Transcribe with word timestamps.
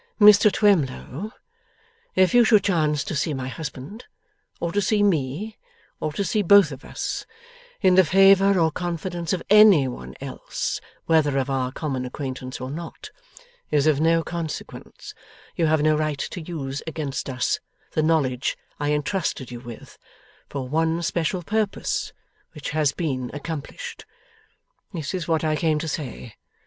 'Mr 0.19 0.51
Twemlow, 0.51 1.31
if 2.15 2.33
you 2.33 2.43
should 2.43 2.63
chance 2.63 3.03
to 3.03 3.15
see 3.15 3.35
my 3.35 3.47
husband, 3.49 4.05
or 4.59 4.71
to 4.71 4.81
see 4.81 5.03
me, 5.03 5.59
or 5.99 6.11
to 6.13 6.23
see 6.23 6.41
both 6.41 6.71
of 6.71 6.83
us, 6.83 7.27
in 7.81 7.93
the 7.93 8.03
favour 8.03 8.57
or 8.59 8.71
confidence 8.71 9.31
of 9.31 9.43
any 9.51 9.87
one 9.87 10.15
else 10.19 10.81
whether 11.05 11.37
of 11.37 11.51
our 11.51 11.71
common 11.71 12.03
acquaintance 12.03 12.59
or 12.59 12.71
not, 12.71 13.11
is 13.69 13.85
of 13.85 13.99
no 14.01 14.23
consequence 14.23 15.13
you 15.55 15.67
have 15.67 15.83
no 15.83 15.95
right 15.95 16.17
to 16.17 16.41
use 16.41 16.81
against 16.87 17.29
us 17.29 17.59
the 17.91 18.01
knowledge 18.01 18.57
I 18.79 18.87
intrusted 18.89 19.51
you 19.51 19.59
with, 19.59 19.99
for 20.49 20.67
one 20.67 21.03
special 21.03 21.43
purpose 21.43 22.11
which 22.53 22.71
has 22.71 22.91
been 22.91 23.29
accomplished. 23.35 24.07
This 24.95 25.13
is 25.13 25.27
what 25.27 25.43
I 25.43 25.55
came 25.55 25.77
to 25.77 25.87
say. 25.87 26.33